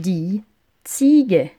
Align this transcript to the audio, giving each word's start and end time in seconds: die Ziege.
die 0.00 0.42
Ziege. 0.84 1.50